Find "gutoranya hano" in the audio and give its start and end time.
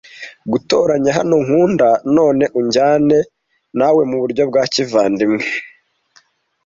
0.51-1.35